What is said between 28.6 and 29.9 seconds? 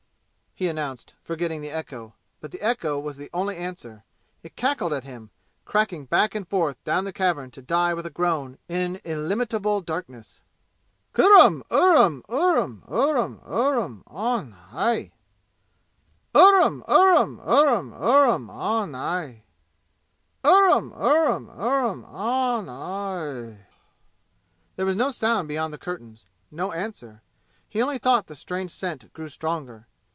scent grew stronger.